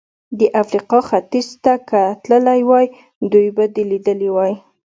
د 0.39 0.41
افریقا 0.61 0.99
ختیځ 1.09 1.47
ته 1.63 1.73
که 1.89 2.01
تللی 2.23 2.61
وای، 2.69 2.85
دوی 3.31 3.47
به 3.55 3.65
دې 3.73 3.83
لیدلي 3.91 4.29
وای. 4.35 4.53